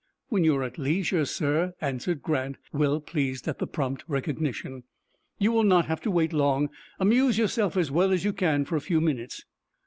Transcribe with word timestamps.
"When 0.29 0.43
you 0.43 0.55
are 0.55 0.63
at 0.63 0.79
leisure, 0.79 1.25
sir," 1.25 1.75
answered 1.79 2.23
Grant, 2.23 2.57
well 2.73 2.99
pleased 2.99 3.47
at 3.47 3.59
the 3.59 3.67
prompt 3.67 4.03
recognition. 4.07 4.81
"You 5.37 5.51
will 5.51 5.61
not 5.61 5.85
have 5.85 6.01
to 6.01 6.09
wait 6.09 6.33
long. 6.33 6.71
Amuse 6.99 7.37
yourself 7.37 7.77
as 7.77 7.91
well 7.91 8.11
as 8.11 8.25
you 8.25 8.33
can 8.33 8.65
for 8.65 8.75
a 8.75 8.81
few 8.81 8.99
minutes." 8.99 9.43